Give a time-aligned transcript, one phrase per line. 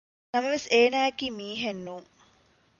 [0.31, 2.09] ނަމަވެސް އޭނާއަކީ މީހެއް ނޫން